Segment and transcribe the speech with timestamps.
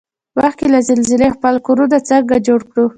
[0.37, 2.85] مخکې له زلزلې خپل کورنه څنګه جوړ کوړو؟